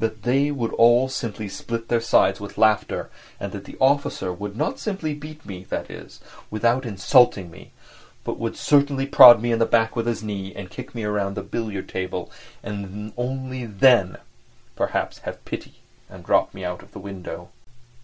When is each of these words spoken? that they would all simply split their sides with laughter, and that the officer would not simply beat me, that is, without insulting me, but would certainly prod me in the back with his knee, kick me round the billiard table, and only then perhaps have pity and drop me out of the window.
that 0.00 0.24
they 0.24 0.50
would 0.50 0.72
all 0.72 1.08
simply 1.08 1.48
split 1.48 1.86
their 1.86 2.00
sides 2.00 2.40
with 2.40 2.58
laughter, 2.58 3.08
and 3.38 3.52
that 3.52 3.66
the 3.66 3.76
officer 3.80 4.32
would 4.32 4.56
not 4.56 4.80
simply 4.80 5.14
beat 5.14 5.46
me, 5.46 5.62
that 5.68 5.88
is, 5.88 6.18
without 6.50 6.84
insulting 6.84 7.52
me, 7.52 7.70
but 8.24 8.36
would 8.36 8.56
certainly 8.56 9.06
prod 9.06 9.40
me 9.40 9.52
in 9.52 9.60
the 9.60 9.64
back 9.64 9.94
with 9.94 10.08
his 10.08 10.24
knee, 10.24 10.50
kick 10.70 10.92
me 10.92 11.04
round 11.04 11.36
the 11.36 11.40
billiard 11.40 11.88
table, 11.88 12.32
and 12.64 13.12
only 13.16 13.64
then 13.64 14.16
perhaps 14.74 15.18
have 15.18 15.44
pity 15.44 15.74
and 16.10 16.24
drop 16.24 16.52
me 16.52 16.64
out 16.64 16.82
of 16.82 16.90
the 16.90 16.98
window. 16.98 17.50